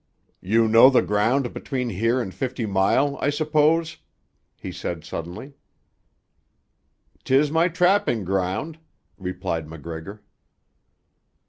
"You 0.41 0.67
know 0.67 0.89
the 0.89 1.03
ground 1.03 1.53
between 1.53 1.89
here 1.89 2.19
and 2.19 2.33
Fifty 2.33 2.65
Mile, 2.65 3.19
I 3.21 3.29
suppose?" 3.29 3.97
he 4.57 4.71
said 4.71 5.03
suddenly. 5.03 5.53
"'Tis 7.23 7.51
my 7.51 7.67
trapping 7.67 8.23
ground," 8.25 8.79
replied 9.19 9.67
MacGregor. 9.67 10.23